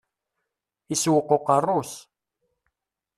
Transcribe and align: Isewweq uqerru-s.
Isewweq 0.93 1.29
uqerru-s. 1.35 1.93